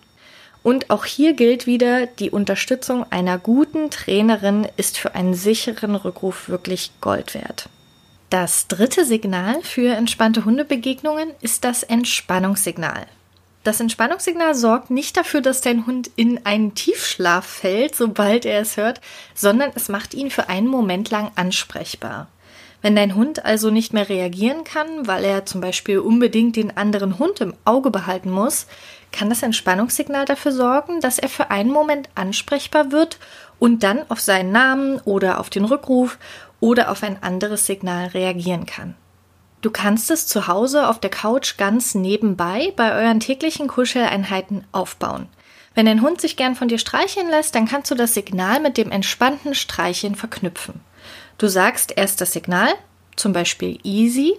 Und 0.62 0.90
auch 0.90 1.04
hier 1.04 1.34
gilt 1.34 1.66
wieder, 1.66 2.06
die 2.06 2.30
Unterstützung 2.30 3.06
einer 3.10 3.38
guten 3.38 3.90
Trainerin 3.90 4.66
ist 4.76 4.98
für 4.98 5.14
einen 5.14 5.34
sicheren 5.34 5.94
Rückruf 5.94 6.48
wirklich 6.48 6.90
Gold 7.00 7.34
wert. 7.34 7.68
Das 8.30 8.66
dritte 8.68 9.04
Signal 9.04 9.62
für 9.62 9.94
entspannte 9.94 10.44
Hundebegegnungen 10.44 11.30
ist 11.40 11.64
das 11.64 11.82
Entspannungssignal. 11.82 13.06
Das 13.68 13.80
Entspannungssignal 13.80 14.54
sorgt 14.54 14.88
nicht 14.88 15.14
dafür, 15.14 15.42
dass 15.42 15.60
dein 15.60 15.84
Hund 15.84 16.10
in 16.16 16.46
einen 16.46 16.74
Tiefschlaf 16.74 17.44
fällt, 17.44 17.94
sobald 17.94 18.46
er 18.46 18.62
es 18.62 18.78
hört, 18.78 19.02
sondern 19.34 19.72
es 19.74 19.90
macht 19.90 20.14
ihn 20.14 20.30
für 20.30 20.48
einen 20.48 20.68
Moment 20.68 21.10
lang 21.10 21.32
ansprechbar. 21.34 22.28
Wenn 22.80 22.96
dein 22.96 23.14
Hund 23.14 23.44
also 23.44 23.68
nicht 23.68 23.92
mehr 23.92 24.08
reagieren 24.08 24.64
kann, 24.64 25.06
weil 25.06 25.22
er 25.22 25.44
zum 25.44 25.60
Beispiel 25.60 25.98
unbedingt 25.98 26.56
den 26.56 26.78
anderen 26.78 27.18
Hund 27.18 27.42
im 27.42 27.52
Auge 27.66 27.90
behalten 27.90 28.30
muss, 28.30 28.68
kann 29.12 29.28
das 29.28 29.42
Entspannungssignal 29.42 30.24
dafür 30.24 30.52
sorgen, 30.52 31.02
dass 31.02 31.18
er 31.18 31.28
für 31.28 31.50
einen 31.50 31.70
Moment 31.70 32.08
ansprechbar 32.14 32.90
wird 32.90 33.18
und 33.58 33.82
dann 33.82 34.00
auf 34.08 34.20
seinen 34.22 34.50
Namen 34.50 34.98
oder 35.04 35.38
auf 35.38 35.50
den 35.50 35.66
Rückruf 35.66 36.18
oder 36.58 36.90
auf 36.90 37.02
ein 37.02 37.22
anderes 37.22 37.66
Signal 37.66 38.06
reagieren 38.06 38.64
kann. 38.64 38.94
Du 39.60 39.70
kannst 39.70 40.10
es 40.10 40.26
zu 40.26 40.46
Hause 40.46 40.88
auf 40.88 41.00
der 41.00 41.10
Couch 41.10 41.56
ganz 41.56 41.94
nebenbei 41.94 42.72
bei 42.76 42.94
euren 42.94 43.18
täglichen 43.18 43.66
Kuscheleinheiten 43.66 44.64
aufbauen. 44.70 45.28
Wenn 45.74 45.86
dein 45.86 46.02
Hund 46.02 46.20
sich 46.20 46.36
gern 46.36 46.54
von 46.54 46.68
dir 46.68 46.78
streicheln 46.78 47.28
lässt, 47.28 47.54
dann 47.54 47.66
kannst 47.66 47.90
du 47.90 47.94
das 47.94 48.14
Signal 48.14 48.60
mit 48.60 48.76
dem 48.76 48.90
entspannten 48.90 49.54
Streicheln 49.54 50.14
verknüpfen. 50.14 50.80
Du 51.38 51.48
sagst 51.48 51.92
erst 51.96 52.20
das 52.20 52.32
Signal, 52.32 52.68
zum 53.16 53.32
Beispiel 53.32 53.78
easy, 53.82 54.36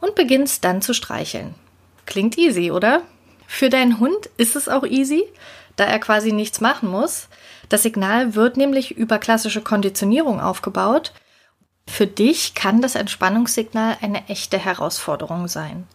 und 0.00 0.14
beginnst 0.14 0.64
dann 0.64 0.82
zu 0.82 0.94
streicheln. 0.94 1.54
Klingt 2.04 2.38
easy, 2.38 2.70
oder? 2.70 3.02
Für 3.46 3.70
deinen 3.70 4.00
Hund 4.00 4.28
ist 4.36 4.56
es 4.56 4.68
auch 4.68 4.84
easy, 4.84 5.24
da 5.76 5.84
er 5.84 5.98
quasi 5.98 6.32
nichts 6.32 6.60
machen 6.60 6.90
muss. 6.90 7.28
Das 7.68 7.82
Signal 7.82 8.34
wird 8.34 8.56
nämlich 8.56 8.96
über 8.96 9.18
klassische 9.18 9.60
Konditionierung 9.60 10.40
aufgebaut 10.40 11.12
für 11.88 12.06
dich 12.06 12.54
kann 12.54 12.82
das 12.82 12.94
Entspannungssignal 12.94 13.96
eine 14.00 14.28
echte 14.28 14.58
Herausforderung 14.58 15.48
sein. 15.48 15.86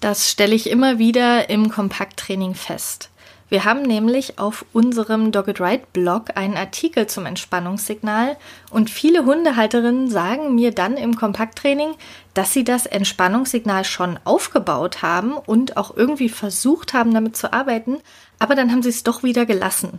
Das 0.00 0.30
stelle 0.30 0.54
ich 0.54 0.70
immer 0.70 0.98
wieder 0.98 1.50
im 1.50 1.70
Kompakttraining 1.70 2.54
fest. 2.54 3.10
Wir 3.50 3.64
haben 3.64 3.82
nämlich 3.82 4.38
auf 4.38 4.66
unserem 4.74 5.32
Dogged 5.32 5.60
Ride 5.60 5.84
Blog 5.94 6.36
einen 6.36 6.56
Artikel 6.56 7.06
zum 7.06 7.24
Entspannungssignal 7.24 8.36
und 8.70 8.90
viele 8.90 9.24
Hundehalterinnen 9.24 10.10
sagen 10.10 10.54
mir 10.54 10.72
dann 10.72 10.98
im 10.98 11.16
Kompakttraining, 11.16 11.94
dass 12.34 12.52
sie 12.52 12.62
das 12.62 12.84
Entspannungssignal 12.84 13.84
schon 13.84 14.18
aufgebaut 14.24 15.00
haben 15.00 15.32
und 15.32 15.78
auch 15.78 15.96
irgendwie 15.96 16.28
versucht 16.28 16.92
haben, 16.92 17.14
damit 17.14 17.36
zu 17.36 17.52
arbeiten, 17.52 17.98
aber 18.38 18.54
dann 18.54 18.70
haben 18.70 18.82
sie 18.82 18.90
es 18.90 19.02
doch 19.02 19.22
wieder 19.22 19.46
gelassen. 19.46 19.98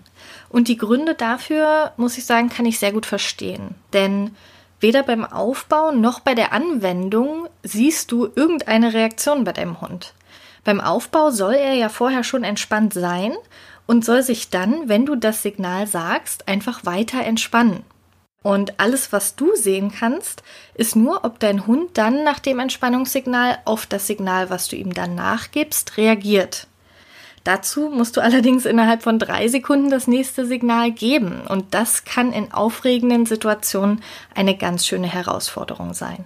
Und 0.50 0.68
die 0.68 0.78
Gründe 0.78 1.16
dafür, 1.16 1.94
muss 1.98 2.20
ich 2.20 2.26
sagen, 2.26 2.50
kann 2.50 2.68
ich 2.68 2.78
sehr 2.78 2.94
gut 2.94 3.08
verstehen. 3.08 3.74
Denn 3.94 4.36
Weder 4.80 5.04
beim 5.04 5.26
Aufbau 5.26 5.92
noch 5.92 6.22
bei 6.22 6.36
der 6.36 6.54
Anwendung 6.54 7.48
siehst 7.64 8.12
du 8.12 8.30
irgendeine 8.36 8.94
Reaktion 8.94 9.44
bei 9.44 9.52
deinem 9.52 9.82
Hund. 9.82 10.14
Beim 10.64 10.80
Aufbau 10.80 11.32
soll 11.32 11.56
er 11.56 11.74
ja 11.74 11.90
vorher 11.90 12.24
schon 12.24 12.44
entspannt 12.44 12.94
sein 12.94 13.34
und 13.88 14.06
soll 14.06 14.24
sich 14.24 14.50
dann, 14.50 14.88
wenn 14.88 15.06
du 15.06 15.16
das 15.16 15.44
Signal 15.44 15.88
sagst, 15.88 16.48
einfach 16.48 16.86
weiter 16.86 17.24
entspannen. 17.24 17.84
Und 18.42 18.80
alles, 18.80 19.12
was 19.12 19.36
du 19.36 19.54
sehen 19.56 19.92
kannst, 19.92 20.44
ist 20.74 20.96
nur, 20.96 21.26
ob 21.26 21.40
dein 21.40 21.68
Hund 21.68 21.98
dann 21.98 22.24
nach 22.24 22.40
dem 22.40 22.60
Entspannungssignal 22.60 23.58
auf 23.66 23.86
das 23.86 24.08
Signal, 24.08 24.50
was 24.50 24.70
du 24.70 24.78
ihm 24.78 24.94
dann 24.94 25.16
nachgibst, 25.16 25.98
reagiert. 25.98 26.68
Dazu 27.44 27.90
musst 27.90 28.18
du 28.18 28.22
allerdings 28.22 28.66
innerhalb 28.66 29.04
von 29.04 29.18
drei 29.18 29.48
Sekunden 29.48 29.90
das 29.90 30.08
nächste 30.08 30.46
Signal 30.46 30.92
geben 30.92 31.42
und 31.48 31.74
das 31.74 32.04
kann 32.04 32.34
in 32.34 32.52
aufregenden 32.52 33.26
Situationen 33.26 34.02
eine 34.36 34.58
ganz 34.58 34.86
schöne 34.86 35.08
Herausforderung 35.08 35.94
sein. 35.94 36.26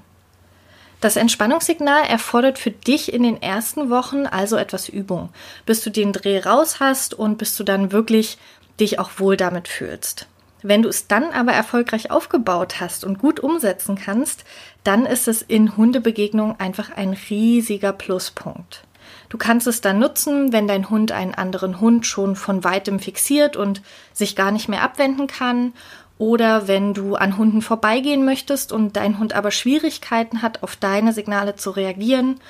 Das 1.02 1.18
Entspannungssignal 1.18 2.06
erfordert 2.06 2.58
für 2.58 2.72
dich 2.72 3.14
in 3.14 3.24
den 3.24 3.42
ersten 3.42 3.90
Wochen 3.90 4.26
also 4.26 4.56
etwas 4.56 4.88
Übung, 4.88 5.30
bis 5.66 5.82
du 5.82 5.90
den 5.90 6.14
Dreh 6.14 6.40
raus 6.40 6.80
hast 6.80 7.14
und 7.14 7.38
bis 7.38 7.58
du 7.58 7.66
dann 7.66 7.92
wirklich 7.92 8.38
dich 8.80 9.00
auch 9.00 9.12
wohl 9.18 9.36
damit 9.36 9.68
fühlst. 9.68 10.28
Wenn 10.62 10.82
du 10.82 10.88
es 10.88 11.08
dann 11.08 11.26
aber 11.32 11.52
erfolgreich 11.52 12.10
aufgebaut 12.10 12.80
hast 12.80 13.04
und 13.04 13.20
gut 13.20 13.42
umsetzen 13.42 13.96
kannst, 13.96 14.46
dann 14.86 15.06
ist 15.06 15.28
es 15.28 15.42
in 15.42 15.76
Hundebegegnungen 15.76 16.58
einfach 16.58 16.96
ein 16.96 17.18
riesiger 17.30 17.92
Pluspunkt. 17.92 18.86
Du 19.34 19.40
kannst 19.40 19.66
es 19.66 19.82
dann 19.82 19.98
nutzen, 19.98 20.54
wenn 20.54 20.68
dein 20.68 20.92
Hund 20.92 21.12
einen 21.12 21.34
anderen 21.34 21.82
Hund 21.82 22.06
schon 22.06 22.36
von 22.36 22.64
weitem 22.64 23.00
fixiert 23.00 23.56
und 23.58 23.82
sich 24.14 24.36
gar 24.36 24.52
nicht 24.52 24.70
mehr 24.70 24.84
abwenden 24.84 25.26
kann. 25.26 25.74
Oder 26.20 26.68
wenn 26.68 26.94
du 26.94 27.16
an 27.16 27.36
Hunden 27.36 27.64
vorbeigehen 27.64 28.26
möchtest 28.26 28.72
und 28.72 28.96
dein 28.96 29.18
Hund 29.18 29.34
aber 29.34 29.50
Schwierigkeiten 29.50 30.44
hat, 30.44 30.62
auf 30.62 30.76
deine 30.76 31.14
Signale 31.14 31.56
zu 31.56 31.72
reagieren. 31.72 32.42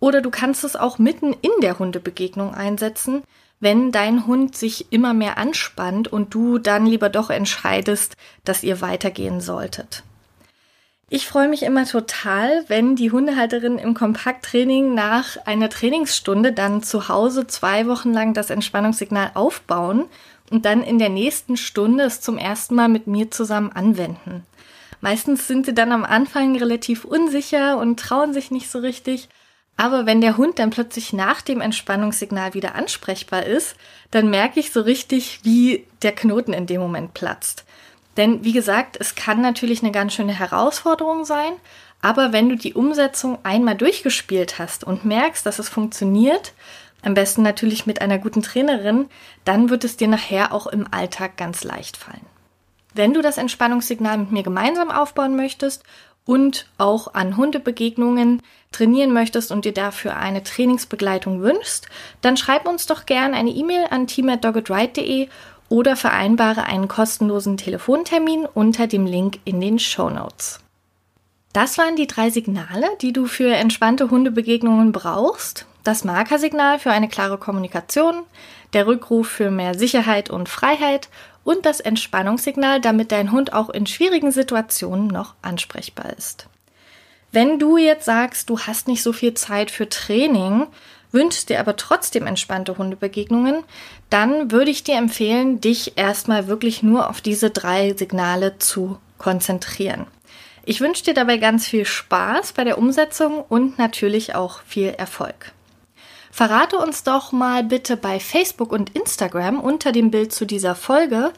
Oder 0.00 0.22
du 0.22 0.30
kannst 0.30 0.64
es 0.64 0.74
auch 0.74 0.98
mitten 0.98 1.36
in 1.42 1.50
der 1.60 1.78
Hundebegegnung 1.78 2.54
einsetzen, 2.54 3.24
wenn 3.60 3.92
dein 3.92 4.26
Hund 4.26 4.56
sich 4.56 4.90
immer 4.90 5.12
mehr 5.12 5.36
anspannt 5.36 6.08
und 6.08 6.32
du 6.32 6.56
dann 6.56 6.86
lieber 6.86 7.10
doch 7.10 7.28
entscheidest, 7.28 8.16
dass 8.46 8.62
ihr 8.62 8.80
weitergehen 8.80 9.42
solltet. 9.42 10.02
Ich 11.14 11.28
freue 11.28 11.48
mich 11.48 11.62
immer 11.62 11.84
total, 11.84 12.64
wenn 12.68 12.96
die 12.96 13.10
Hundehalterinnen 13.10 13.78
im 13.78 13.92
Kompakttraining 13.92 14.94
nach 14.94 15.36
einer 15.44 15.68
Trainingsstunde 15.68 16.54
dann 16.54 16.82
zu 16.82 17.10
Hause 17.10 17.46
zwei 17.46 17.86
Wochen 17.86 18.14
lang 18.14 18.32
das 18.32 18.48
Entspannungssignal 18.48 19.32
aufbauen 19.34 20.06
und 20.50 20.64
dann 20.64 20.82
in 20.82 20.98
der 20.98 21.10
nächsten 21.10 21.58
Stunde 21.58 22.04
es 22.04 22.22
zum 22.22 22.38
ersten 22.38 22.76
Mal 22.76 22.88
mit 22.88 23.08
mir 23.08 23.30
zusammen 23.30 23.72
anwenden. 23.72 24.46
Meistens 25.02 25.46
sind 25.46 25.66
sie 25.66 25.74
dann 25.74 25.92
am 25.92 26.06
Anfang 26.06 26.56
relativ 26.56 27.04
unsicher 27.04 27.76
und 27.76 28.00
trauen 28.00 28.32
sich 28.32 28.50
nicht 28.50 28.70
so 28.70 28.78
richtig. 28.78 29.28
Aber 29.76 30.06
wenn 30.06 30.22
der 30.22 30.38
Hund 30.38 30.58
dann 30.58 30.70
plötzlich 30.70 31.12
nach 31.12 31.42
dem 31.42 31.60
Entspannungssignal 31.60 32.54
wieder 32.54 32.74
ansprechbar 32.74 33.44
ist, 33.44 33.76
dann 34.12 34.30
merke 34.30 34.60
ich 34.60 34.72
so 34.72 34.80
richtig, 34.80 35.40
wie 35.42 35.84
der 36.00 36.12
Knoten 36.12 36.54
in 36.54 36.64
dem 36.64 36.80
Moment 36.80 37.12
platzt. 37.12 37.66
Denn 38.16 38.44
wie 38.44 38.52
gesagt, 38.52 38.96
es 39.00 39.14
kann 39.14 39.40
natürlich 39.40 39.82
eine 39.82 39.92
ganz 39.92 40.12
schöne 40.14 40.38
Herausforderung 40.38 41.24
sein, 41.24 41.54
Aber 42.02 42.32
wenn 42.32 42.48
du 42.48 42.56
die 42.56 42.74
Umsetzung 42.74 43.38
einmal 43.44 43.76
durchgespielt 43.76 44.58
hast 44.58 44.84
und 44.84 45.04
merkst, 45.04 45.46
dass 45.46 45.60
es 45.60 45.68
funktioniert, 45.68 46.52
am 47.02 47.14
besten 47.14 47.42
natürlich 47.42 47.86
mit 47.86 48.00
einer 48.02 48.18
guten 48.18 48.42
Trainerin, 48.42 49.08
dann 49.44 49.70
wird 49.70 49.84
es 49.84 49.96
dir 49.96 50.08
nachher 50.08 50.52
auch 50.52 50.66
im 50.66 50.86
Alltag 50.90 51.36
ganz 51.36 51.64
leicht 51.64 51.96
fallen. 51.96 52.26
Wenn 52.94 53.14
du 53.14 53.22
das 53.22 53.38
Entspannungssignal 53.38 54.18
mit 54.18 54.32
mir 54.32 54.42
gemeinsam 54.42 54.90
aufbauen 54.90 55.36
möchtest 55.36 55.84
und 56.24 56.66
auch 56.76 57.14
an 57.14 57.36
Hundebegegnungen 57.36 58.42
trainieren 58.72 59.12
möchtest 59.12 59.50
und 59.50 59.64
dir 59.64 59.72
dafür 59.72 60.16
eine 60.16 60.42
Trainingsbegleitung 60.42 61.40
wünschst, 61.40 61.88
dann 62.20 62.36
schreib 62.36 62.66
uns 62.66 62.86
doch 62.86 63.06
gerne 63.06 63.36
eine 63.36 63.50
E-Mail 63.50 63.86
an 63.90 64.06
team@doggedright.de 64.06 65.28
oder 65.72 65.96
vereinbare 65.96 66.64
einen 66.64 66.86
kostenlosen 66.86 67.56
Telefontermin 67.56 68.44
unter 68.44 68.86
dem 68.86 69.06
Link 69.06 69.38
in 69.46 69.58
den 69.58 69.78
Show 69.78 70.10
Notes. 70.10 70.60
Das 71.54 71.78
waren 71.78 71.96
die 71.96 72.06
drei 72.06 72.28
Signale, 72.28 72.86
die 73.00 73.14
du 73.14 73.24
für 73.24 73.54
entspannte 73.54 74.10
Hundebegegnungen 74.10 74.92
brauchst. 74.92 75.64
Das 75.82 76.04
Markersignal 76.04 76.78
für 76.78 76.90
eine 76.90 77.08
klare 77.08 77.38
Kommunikation, 77.38 78.22
der 78.74 78.86
Rückruf 78.86 79.28
für 79.28 79.50
mehr 79.50 79.74
Sicherheit 79.74 80.28
und 80.28 80.50
Freiheit 80.50 81.08
und 81.42 81.64
das 81.64 81.80
Entspannungssignal, 81.80 82.82
damit 82.82 83.10
dein 83.10 83.32
Hund 83.32 83.54
auch 83.54 83.70
in 83.70 83.86
schwierigen 83.86 84.30
Situationen 84.30 85.06
noch 85.06 85.36
ansprechbar 85.40 86.12
ist. 86.18 86.48
Wenn 87.32 87.58
du 87.58 87.78
jetzt 87.78 88.04
sagst, 88.04 88.50
du 88.50 88.58
hast 88.58 88.88
nicht 88.88 89.02
so 89.02 89.14
viel 89.14 89.32
Zeit 89.32 89.70
für 89.70 89.88
Training, 89.88 90.66
wünschst 91.12 91.48
dir 91.48 91.60
aber 91.60 91.76
trotzdem 91.76 92.26
entspannte 92.26 92.76
Hundebegegnungen, 92.78 93.64
dann 94.10 94.50
würde 94.50 94.70
ich 94.70 94.82
dir 94.82 94.96
empfehlen, 94.96 95.60
dich 95.60 95.96
erstmal 95.96 96.48
wirklich 96.48 96.82
nur 96.82 97.08
auf 97.08 97.20
diese 97.20 97.50
drei 97.50 97.94
Signale 97.94 98.58
zu 98.58 98.98
konzentrieren. 99.18 100.06
Ich 100.64 100.80
wünsche 100.80 101.04
dir 101.04 101.14
dabei 101.14 101.38
ganz 101.38 101.66
viel 101.66 101.84
Spaß 101.84 102.52
bei 102.52 102.64
der 102.64 102.78
Umsetzung 102.78 103.44
und 103.48 103.78
natürlich 103.78 104.34
auch 104.34 104.62
viel 104.62 104.88
Erfolg. 104.88 105.52
Verrate 106.30 106.78
uns 106.78 107.02
doch 107.02 107.32
mal 107.32 107.62
bitte 107.62 107.96
bei 107.96 108.18
Facebook 108.18 108.72
und 108.72 108.90
Instagram 108.96 109.60
unter 109.60 109.92
dem 109.92 110.10
Bild 110.10 110.32
zu 110.32 110.46
dieser 110.46 110.74
Folge, 110.74 111.32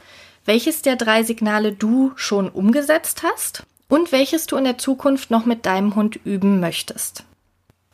welches 0.44 0.82
der 0.82 0.96
drei 0.96 1.22
Signale 1.24 1.72
du 1.72 2.12
schon 2.16 2.48
umgesetzt 2.48 3.22
hast 3.24 3.64
und 3.88 4.12
welches 4.12 4.46
du 4.46 4.56
in 4.56 4.64
der 4.64 4.78
Zukunft 4.78 5.30
noch 5.30 5.46
mit 5.46 5.66
deinem 5.66 5.94
Hund 5.96 6.20
üben 6.24 6.60
möchtest. 6.60 7.24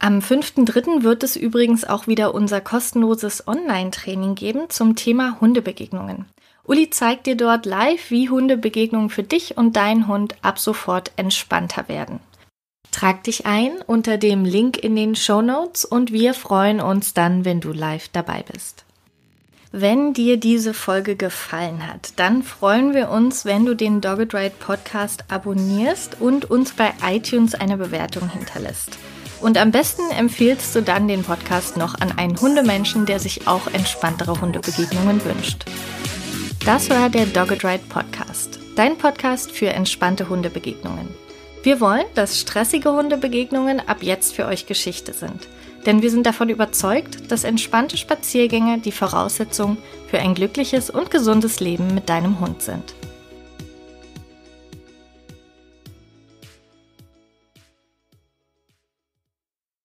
Am 0.02 0.20
5.3. 0.20 1.02
wird 1.02 1.22
es 1.22 1.36
übrigens 1.36 1.84
auch 1.84 2.06
wieder 2.06 2.34
unser 2.34 2.62
kostenloses 2.62 3.46
Online-Training 3.46 4.34
geben 4.34 4.70
zum 4.70 4.96
Thema 4.96 5.38
Hundebegegnungen. 5.42 6.24
Uli 6.64 6.88
zeigt 6.88 7.26
dir 7.26 7.36
dort 7.36 7.66
live, 7.66 8.10
wie 8.10 8.30
Hundebegegnungen 8.30 9.10
für 9.10 9.22
dich 9.22 9.58
und 9.58 9.76
deinen 9.76 10.08
Hund 10.08 10.36
ab 10.40 10.58
sofort 10.58 11.12
entspannter 11.16 11.86
werden. 11.88 12.20
Trag 12.90 13.24
dich 13.24 13.44
ein 13.44 13.72
unter 13.86 14.16
dem 14.16 14.46
Link 14.46 14.78
in 14.78 14.96
den 14.96 15.16
Show 15.16 15.42
Notes 15.42 15.84
und 15.84 16.12
wir 16.12 16.32
freuen 16.32 16.80
uns 16.80 17.12
dann, 17.12 17.44
wenn 17.44 17.60
du 17.60 17.70
live 17.72 18.08
dabei 18.08 18.42
bist. 18.50 18.86
Wenn 19.70 20.14
dir 20.14 20.38
diese 20.38 20.72
Folge 20.72 21.14
gefallen 21.14 21.86
hat, 21.86 22.14
dann 22.16 22.42
freuen 22.42 22.94
wir 22.94 23.10
uns, 23.10 23.44
wenn 23.44 23.66
du 23.66 23.76
den 23.76 24.00
Dogged 24.00 24.34
Ride 24.34 24.54
Podcast 24.58 25.24
abonnierst 25.28 26.22
und 26.22 26.50
uns 26.50 26.72
bei 26.72 26.94
iTunes 27.06 27.54
eine 27.54 27.76
Bewertung 27.76 28.30
hinterlässt. 28.30 28.98
Und 29.40 29.56
am 29.56 29.70
besten 29.70 30.02
empfiehlst 30.10 30.74
du 30.74 30.82
dann 30.82 31.08
den 31.08 31.22
Podcast 31.22 31.76
noch 31.76 31.94
an 31.94 32.16
einen 32.18 32.38
Hundemenschen, 32.38 33.06
der 33.06 33.18
sich 33.18 33.46
auch 33.48 33.66
entspanntere 33.68 34.40
Hundebegegnungen 34.40 35.24
wünscht. 35.24 35.64
Das 36.66 36.90
war 36.90 37.08
der 37.08 37.24
Dogged 37.24 37.64
Ride 37.64 37.84
Podcast, 37.88 38.58
dein 38.76 38.98
Podcast 38.98 39.50
für 39.50 39.68
entspannte 39.68 40.28
Hundebegegnungen. 40.28 41.08
Wir 41.62 41.80
wollen, 41.80 42.04
dass 42.14 42.38
stressige 42.38 42.92
Hundebegegnungen 42.92 43.80
ab 43.80 44.02
jetzt 44.02 44.34
für 44.34 44.46
euch 44.46 44.66
Geschichte 44.66 45.14
sind. 45.14 45.48
Denn 45.86 46.02
wir 46.02 46.10
sind 46.10 46.26
davon 46.26 46.50
überzeugt, 46.50 47.30
dass 47.32 47.44
entspannte 47.44 47.96
Spaziergänge 47.96 48.78
die 48.78 48.92
Voraussetzung 48.92 49.78
für 50.08 50.18
ein 50.18 50.34
glückliches 50.34 50.90
und 50.90 51.10
gesundes 51.10 51.60
Leben 51.60 51.94
mit 51.94 52.10
deinem 52.10 52.40
Hund 52.40 52.60
sind. 52.60 52.94